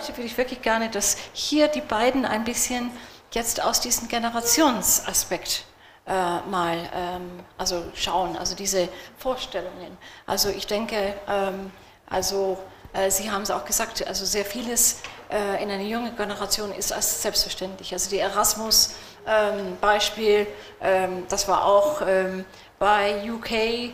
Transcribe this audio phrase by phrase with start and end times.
[0.00, 2.90] heute würde ich wirklich gerne, dass hier die beiden ein bisschen
[3.32, 5.66] jetzt aus diesem Generationsaspekt
[6.06, 8.88] äh, mal ähm, also schauen, also diese
[9.18, 9.98] Vorstellungen.
[10.26, 11.70] Also ich denke, ähm,
[12.08, 12.56] also
[12.94, 16.94] äh, Sie haben es auch gesagt, also sehr vieles äh, in einer jungen Generation ist
[16.94, 17.92] als selbstverständlich.
[17.92, 20.46] Also die Erasmus-Beispiel,
[20.80, 22.46] ähm, ähm, das war auch ähm,
[22.78, 23.92] bei UK,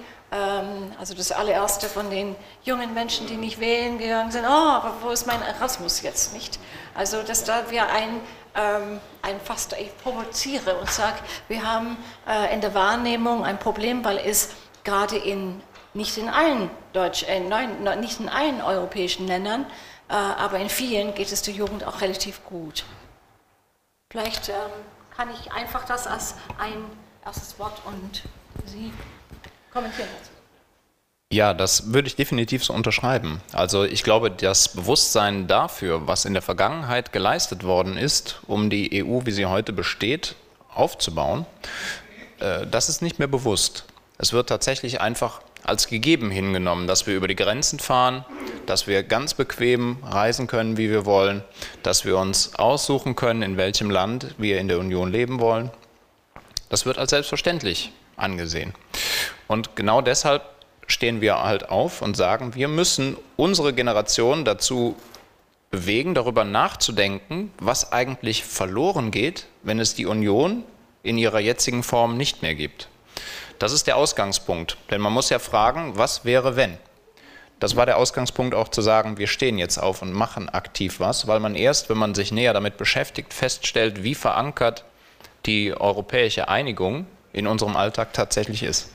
[0.98, 2.34] also das allererste von den
[2.64, 6.58] jungen Menschen, die nicht wählen gegangen sind, oh, aber wo ist mein Erasmus jetzt nicht?
[6.94, 8.20] Also dass da wir ein
[8.56, 14.04] ähm, ein fast, ich provoziere und sage, wir haben äh, in der Wahrnehmung ein Problem,
[14.04, 14.50] weil es
[14.82, 15.62] gerade in,
[15.94, 19.66] nicht in allen Deutsch, äh, nein, nicht in allen europäischen Ländern,
[20.08, 22.84] äh, aber in vielen geht es der Jugend auch relativ gut.
[24.10, 24.54] Vielleicht ähm,
[25.16, 26.84] kann ich einfach das als ein
[27.24, 28.22] erstes Wort und
[28.64, 28.92] Sie
[29.76, 30.30] kommentieren dazu.
[31.32, 33.40] Ja, das würde ich definitiv so unterschreiben.
[33.52, 39.04] Also ich glaube, das Bewusstsein dafür, was in der Vergangenheit geleistet worden ist, um die
[39.04, 40.36] EU, wie sie heute besteht,
[40.72, 41.44] aufzubauen,
[42.38, 43.84] äh, das ist nicht mehr bewusst.
[44.18, 48.24] Es wird tatsächlich einfach als gegeben hingenommen, dass wir über die Grenzen fahren,
[48.66, 51.42] dass wir ganz bequem reisen können, wie wir wollen,
[51.82, 55.70] dass wir uns aussuchen können, in welchem Land wir in der Union leben wollen.
[56.68, 58.74] Das wird als selbstverständlich angesehen.
[59.48, 60.42] Und genau deshalb
[60.86, 64.96] stehen wir halt auf und sagen, wir müssen unsere Generation dazu
[65.70, 70.64] bewegen, darüber nachzudenken, was eigentlich verloren geht, wenn es die Union
[71.02, 72.88] in ihrer jetzigen Form nicht mehr gibt.
[73.58, 76.78] Das ist der Ausgangspunkt, denn man muss ja fragen, was wäre wenn?
[77.58, 81.26] Das war der Ausgangspunkt auch zu sagen, wir stehen jetzt auf und machen aktiv was,
[81.26, 84.84] weil man erst, wenn man sich näher damit beschäftigt, feststellt, wie verankert
[85.46, 88.90] die europäische Einigung in unserem Alltag tatsächlich ist.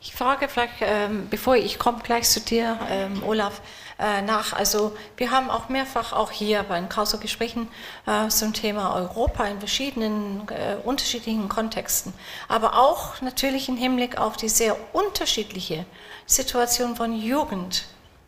[0.00, 3.60] Ich frage vielleicht, ähm, bevor ich komme gleich zu dir, ähm, Olaf,
[3.98, 4.52] äh, nach.
[4.52, 7.68] Also wir haben auch mehrfach auch hier bei den Kauso-Gesprächen
[8.06, 12.14] äh, zum Thema Europa in verschiedenen äh, unterschiedlichen Kontexten,
[12.46, 15.84] aber auch natürlich im Hinblick auf die sehr unterschiedliche
[16.26, 17.86] Situation von Jugend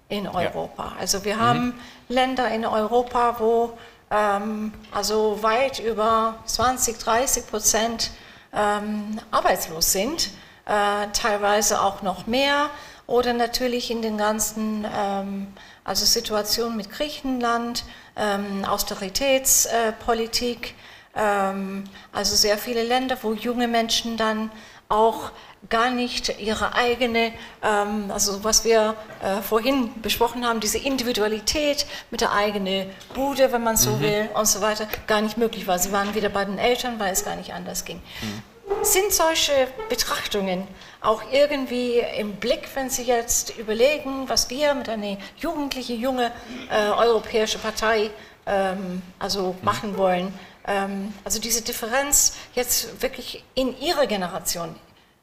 [0.09, 0.87] in Europa.
[0.87, 0.97] Ja.
[0.99, 1.41] Also wir mhm.
[1.41, 3.78] haben Länder in Europa, wo
[4.10, 8.10] ähm, also weit über 20, 30 Prozent
[8.53, 10.31] ähm, arbeitslos sind
[10.66, 12.71] äh, teilweise auch noch mehr
[13.06, 15.48] oder natürlich in den ganzen ähm,
[15.84, 17.84] also Situationen mit Griechenland,
[18.16, 20.75] ähm, Austeritätspolitik,
[21.16, 24.53] ähm, also sehr viele Länder, wo junge Menschen dann
[24.88, 25.32] auch
[25.69, 27.32] gar nicht ihre eigene,
[27.62, 33.62] ähm, also was wir äh, vorhin besprochen haben, diese Individualität mit der eigenen Bude, wenn
[33.62, 34.00] man so mhm.
[34.00, 35.78] will und so weiter, gar nicht möglich war.
[35.78, 38.00] Sie waren wieder bei den Eltern, weil es gar nicht anders ging.
[38.22, 38.42] Mhm.
[38.83, 40.67] Sind solche Betrachtungen
[41.01, 46.33] auch irgendwie im Blick, wenn Sie jetzt überlegen, was wir mit einer jugendlichen, junge
[46.71, 48.11] äh, europäische Partei
[48.47, 50.33] ähm, also machen wollen?
[50.67, 54.75] Ähm, also diese Differenz jetzt wirklich in Ihrer Generation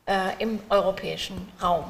[0.06, 1.86] äh, im europäischen Raum.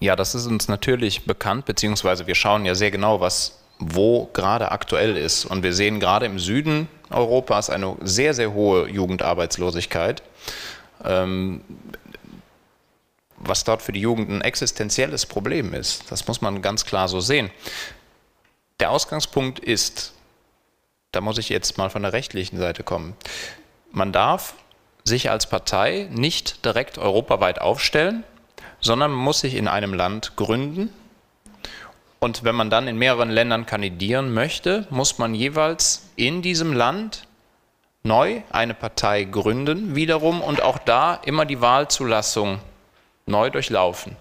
[0.00, 4.72] Ja, das ist uns natürlich bekannt, beziehungsweise wir schauen ja sehr genau, was wo gerade
[4.72, 5.44] aktuell ist.
[5.44, 10.22] Und wir sehen gerade im Süden Europas eine sehr, sehr hohe Jugendarbeitslosigkeit,
[11.04, 11.60] ähm,
[13.38, 16.10] was dort für die Jugend ein existenzielles Problem ist.
[16.10, 17.50] Das muss man ganz klar so sehen.
[18.80, 20.14] Der Ausgangspunkt ist,
[21.12, 23.14] da muss ich jetzt mal von der rechtlichen Seite kommen,
[23.92, 24.54] man darf
[25.04, 28.24] sich als Partei nicht direkt europaweit aufstellen,
[28.80, 30.92] sondern muss sich in einem Land gründen
[32.26, 37.28] und wenn man dann in mehreren Ländern kandidieren möchte, muss man jeweils in diesem Land
[38.02, 42.58] neu eine Partei gründen, wiederum und auch da immer die Wahlzulassung
[43.26, 44.16] neu durchlaufen.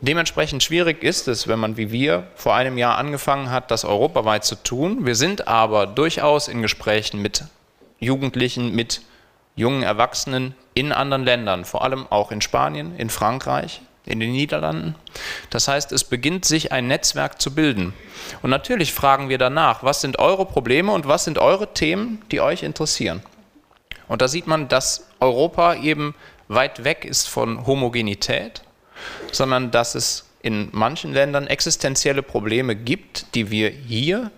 [0.00, 4.46] Dementsprechend schwierig ist es, wenn man wie wir vor einem Jahr angefangen hat, das europaweit
[4.46, 5.04] zu tun.
[5.04, 7.44] Wir sind aber durchaus in Gesprächen mit
[8.00, 9.02] Jugendlichen, mit
[9.56, 14.94] jungen Erwachsenen in anderen Ländern, vor allem auch in Spanien, in Frankreich, in den Niederlanden.
[15.50, 17.92] Das heißt, es beginnt sich ein Netzwerk zu bilden.
[18.42, 22.40] Und natürlich fragen wir danach, was sind eure Probleme und was sind eure Themen, die
[22.40, 23.22] euch interessieren.
[24.08, 26.14] Und da sieht man, dass Europa eben
[26.48, 28.62] weit weg ist von Homogenität,
[29.30, 34.30] sondern dass es in manchen Ländern existenzielle Probleme gibt, die wir hier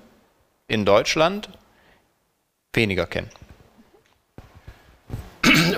[0.68, 1.48] in Deutschland
[2.74, 3.30] weniger kennen.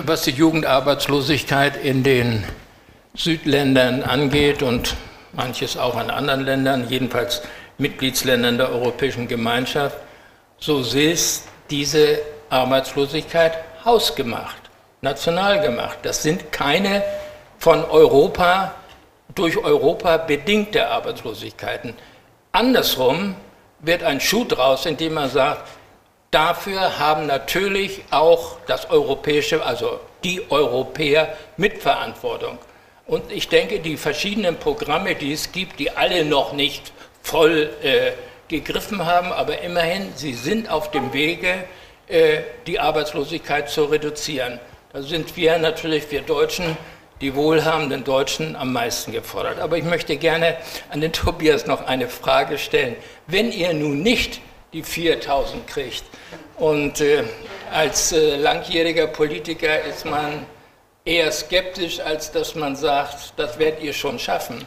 [0.05, 2.43] Was die Jugendarbeitslosigkeit in den
[3.17, 4.95] Südländern angeht und
[5.33, 7.41] manches auch an anderen Ländern, jedenfalls
[7.79, 9.97] Mitgliedsländern der Europäischen Gemeinschaft,
[10.59, 12.19] so ist diese
[12.49, 14.61] Arbeitslosigkeit hausgemacht,
[15.01, 15.99] national gemacht.
[16.03, 17.03] Das sind keine
[17.57, 18.75] von Europa,
[19.35, 21.93] durch Europa bedingte Arbeitslosigkeiten.
[22.51, 23.35] Andersrum
[23.79, 25.67] wird ein Schuh draus, indem man sagt,
[26.31, 32.57] dafür haben natürlich auch das europäische, also die Europäer Mitverantwortung.
[33.07, 36.91] Und ich denke, die verschiedenen Programme, die es gibt, die alle noch nicht
[37.23, 38.11] voll äh,
[38.49, 41.63] gegriffen haben, aber immerhin, sie sind auf dem Wege,
[42.07, 44.59] äh, die Arbeitslosigkeit zu reduzieren.
[44.91, 46.77] Da sind wir natürlich, wir Deutschen,
[47.21, 49.59] die wohlhabenden Deutschen am meisten gefordert.
[49.59, 50.57] Aber ich möchte gerne
[50.89, 52.95] an den Tobias noch eine Frage stellen.
[53.25, 54.41] Wenn ihr nun nicht
[54.73, 56.03] die 4000 kriegt
[56.57, 57.23] und äh,
[57.71, 60.45] als äh, langjähriger Politiker ist man
[61.07, 64.65] eher skeptisch, als dass man sagt, das werdet ihr schon schaffen.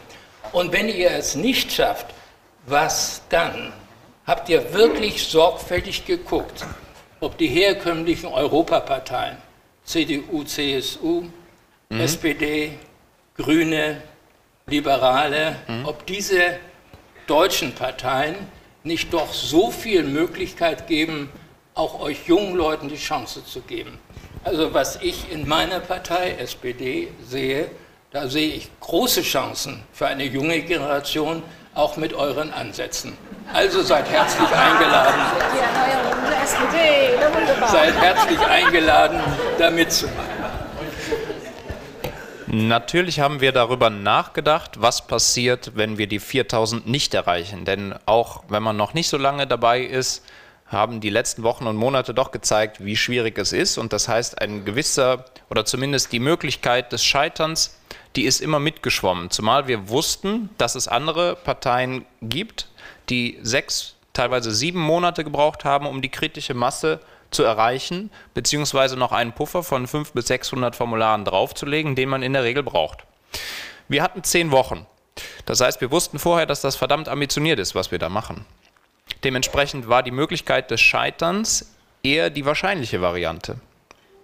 [0.51, 2.07] Und wenn ihr es nicht schafft,
[2.65, 3.71] was dann?
[4.25, 6.65] Habt ihr wirklich sorgfältig geguckt,
[7.19, 9.37] ob die herkömmlichen Europaparteien,
[9.83, 11.23] CDU, CSU,
[11.89, 11.99] mhm.
[11.99, 12.71] SPD,
[13.35, 14.01] Grüne,
[14.67, 15.85] Liberale, mhm.
[15.85, 16.57] ob diese
[17.27, 18.35] deutschen Parteien
[18.83, 21.29] nicht doch so viel Möglichkeit geben,
[21.73, 23.99] auch euch jungen Leuten die Chance zu geben.
[24.43, 27.69] Also was ich in meiner Partei SPD sehe,
[28.11, 31.43] da sehe ich große Chancen für eine junge Generation,
[31.73, 33.17] auch mit euren Ansätzen.
[33.53, 35.21] Also seid herzlich eingeladen.
[37.71, 39.21] Seid herzlich eingeladen,
[39.57, 40.31] da mitzumachen.
[42.47, 47.63] Natürlich haben wir darüber nachgedacht, was passiert, wenn wir die 4000 nicht erreichen.
[47.63, 50.25] Denn auch wenn man noch nicht so lange dabei ist,
[50.71, 53.77] haben die letzten Wochen und Monate doch gezeigt, wie schwierig es ist.
[53.77, 57.77] Und das heißt, ein gewisser oder zumindest die Möglichkeit des Scheiterns
[58.15, 59.29] die ist immer mitgeschwommen.
[59.29, 62.67] Zumal wir wussten, dass es andere Parteien gibt,
[63.09, 66.99] die sechs, teilweise sieben Monate gebraucht haben, um die kritische Masse
[67.31, 72.33] zu erreichen, beziehungsweise noch einen Puffer von 500 bis 600 Formularen draufzulegen, den man in
[72.33, 73.05] der Regel braucht.
[73.87, 74.85] Wir hatten zehn Wochen.
[75.45, 78.45] Das heißt, wir wussten vorher, dass das verdammt ambitioniert ist, was wir da machen.
[79.23, 83.57] Dementsprechend war die Möglichkeit des Scheiterns eher die wahrscheinliche Variante.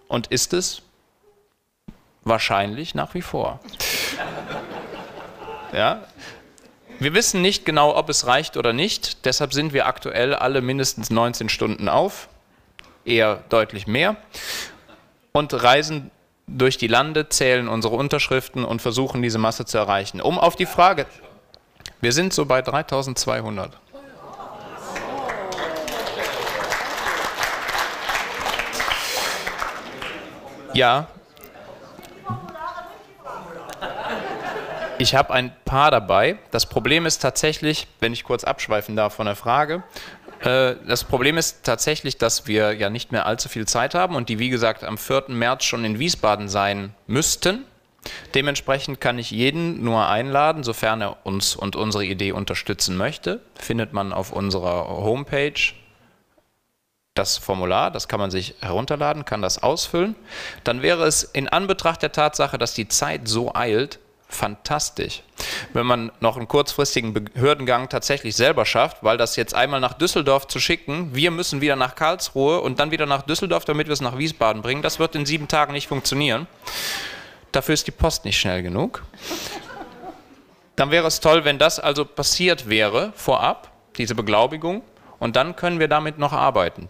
[0.07, 0.81] Und ist es
[2.27, 3.61] Wahrscheinlich nach wie vor.
[5.71, 6.03] Ja?
[6.99, 9.25] Wir wissen nicht genau, ob es reicht oder nicht.
[9.25, 12.27] Deshalb sind wir aktuell alle mindestens 19 Stunden auf,
[13.05, 14.17] eher deutlich mehr,
[15.31, 16.11] und reisen
[16.47, 20.19] durch die Lande, zählen unsere Unterschriften und versuchen, diese Masse zu erreichen.
[20.19, 21.05] Um auf die Frage,
[22.01, 23.79] wir sind so bei 3200.
[30.77, 31.07] Ja,
[34.99, 36.37] Ich habe ein paar dabei.
[36.51, 39.83] Das Problem ist tatsächlich, wenn ich kurz abschweifen darf von der Frage,
[40.41, 44.29] äh, das Problem ist tatsächlich, dass wir ja nicht mehr allzu viel Zeit haben und
[44.29, 45.25] die, wie gesagt, am 4.
[45.29, 47.63] März schon in Wiesbaden sein müssten.
[48.33, 53.41] Dementsprechend kann ich jeden nur einladen, sofern er uns und unsere Idee unterstützen möchte.
[53.55, 55.73] Findet man auf unserer Homepage
[57.17, 60.15] das Formular, das kann man sich herunterladen, kann das ausfüllen.
[60.63, 63.99] Dann wäre es in Anbetracht der Tatsache, dass die Zeit so eilt,
[64.29, 65.23] fantastisch.
[65.73, 70.47] Wenn man noch einen kurzfristigen Behördengang tatsächlich selber schafft, weil das jetzt einmal nach Düsseldorf
[70.47, 74.01] zu schicken, wir müssen wieder nach Karlsruhe und dann wieder nach Düsseldorf, damit wir es
[74.01, 76.47] nach Wiesbaden bringen, das wird in sieben Tagen nicht funktionieren.
[77.51, 79.03] Dafür ist die Post nicht schnell genug.
[80.75, 84.83] Dann wäre es toll, wenn das also passiert wäre vorab, diese Beglaubigung,
[85.19, 86.89] und dann können wir damit noch arbeiten.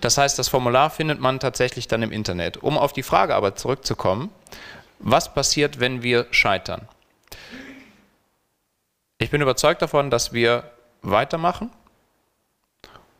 [0.00, 2.56] Das heißt, das Formular findet man tatsächlich dann im Internet.
[2.58, 4.30] Um auf die Frage aber zurückzukommen,
[4.98, 6.88] was passiert, wenn wir scheitern?
[9.18, 10.70] Ich bin überzeugt davon, dass wir
[11.02, 11.70] weitermachen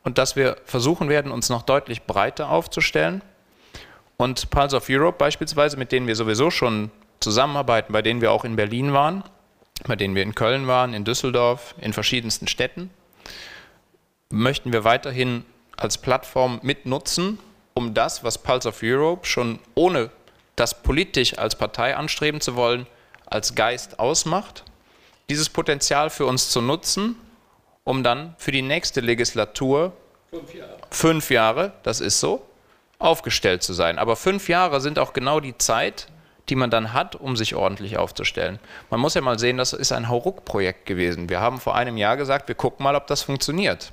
[0.04, 3.23] und dass wir versuchen werden, uns noch deutlich breiter aufzustellen.
[4.16, 8.44] Und Pulse of Europe beispielsweise, mit denen wir sowieso schon zusammenarbeiten, bei denen wir auch
[8.44, 9.25] in Berlin waren,
[9.87, 12.90] bei denen wir in Köln waren, in Düsseldorf, in verschiedensten Städten,
[14.30, 15.44] möchten wir weiterhin
[15.78, 17.38] als Plattform mitnutzen,
[17.75, 20.11] um das, was Pulse of Europe schon ohne
[20.56, 22.87] das politisch als Partei anstreben zu wollen,
[23.26, 24.64] als Geist ausmacht,
[25.30, 27.16] dieses Potenzial für uns zu nutzen,
[27.85, 29.92] um dann für die nächste Legislatur,
[30.30, 32.44] fünf Jahre, fünf Jahre das ist so,
[32.99, 33.99] aufgestellt zu sein.
[33.99, 36.08] Aber fünf Jahre sind auch genau die Zeit,
[36.49, 38.58] die man dann hat, um sich ordentlich aufzustellen.
[38.90, 41.28] Man muss ja mal sehen, das ist ein Hauruck-Projekt gewesen.
[41.28, 43.92] Wir haben vor einem Jahr gesagt, wir gucken mal, ob das funktioniert.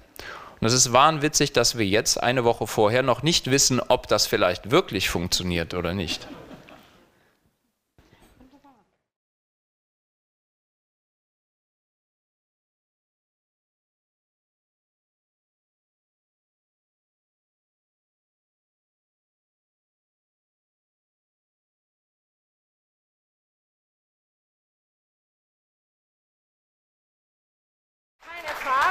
[0.61, 4.25] Und es ist wahnwitzig, dass wir jetzt eine Woche vorher noch nicht wissen, ob das
[4.25, 6.27] vielleicht wirklich funktioniert oder nicht.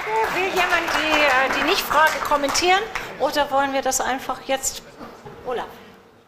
[0.04, 2.82] Will jemand die, äh, die Nicht-Frage kommentieren
[3.20, 4.82] oder wollen wir das einfach jetzt?
[5.46, 5.66] Olaf.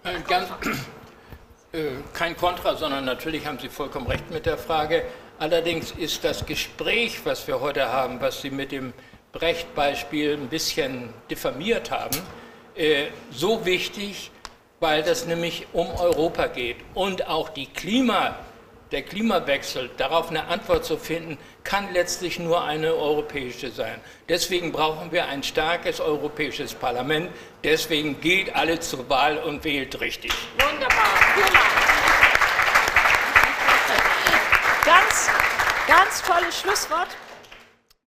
[0.02, 0.48] Äh, ganz,
[1.72, 5.04] äh, kein Kontra, sondern natürlich haben Sie vollkommen recht mit der Frage.
[5.38, 8.94] Allerdings ist das Gespräch, was wir heute haben, was Sie mit dem
[9.32, 12.16] Brecht-Beispiel ein bisschen diffamiert haben,
[12.76, 14.30] äh, so wichtig,
[14.80, 18.38] weil das nämlich um Europa geht und auch die Klima,
[18.92, 24.00] der Klimawechsel, darauf eine Antwort zu finden, kann letztlich nur eine europäische sein.
[24.28, 27.30] Deswegen brauchen wir ein starkes europäisches Parlament.
[27.64, 30.32] Deswegen geht alle zur Wahl und wählt richtig.
[30.58, 30.96] Wunderbar.
[34.84, 35.30] Ganz,
[35.88, 37.08] ganz tolles Schlusswort.